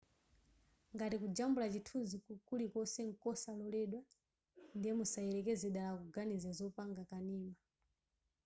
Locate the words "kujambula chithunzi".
1.23-2.15